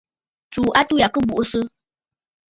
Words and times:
Tsuu 0.51 0.69
atû 0.79 0.95
ya 1.01 1.07
kɨ 1.13 1.19
buʼusə. 1.27 1.59